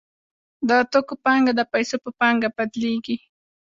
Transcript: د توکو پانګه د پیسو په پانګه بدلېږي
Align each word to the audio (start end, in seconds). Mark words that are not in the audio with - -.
د 0.67 0.69
توکو 0.91 1.15
پانګه 1.23 1.53
د 1.55 1.61
پیسو 1.73 1.95
په 2.03 2.09
پانګه 2.19 2.49
بدلېږي 2.57 3.17